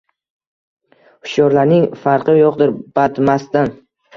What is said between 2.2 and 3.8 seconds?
yoʻqdir badmastdan.